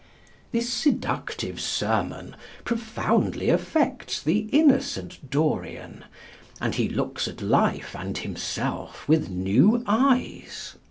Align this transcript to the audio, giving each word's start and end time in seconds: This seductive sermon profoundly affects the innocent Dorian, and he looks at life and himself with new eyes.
This 0.51 0.67
seductive 0.67 1.61
sermon 1.61 2.35
profoundly 2.65 3.51
affects 3.51 4.19
the 4.19 4.49
innocent 4.51 5.29
Dorian, 5.29 6.05
and 6.59 6.73
he 6.73 6.89
looks 6.89 7.27
at 7.27 7.39
life 7.43 7.95
and 7.95 8.17
himself 8.17 9.07
with 9.07 9.29
new 9.29 9.83
eyes. 9.85 10.75